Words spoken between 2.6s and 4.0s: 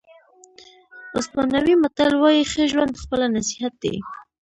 ژوند خپله نصیحت دی.